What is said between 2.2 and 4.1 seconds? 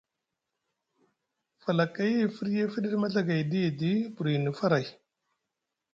e firyi e fiɗiɗi maɵagayɗi edi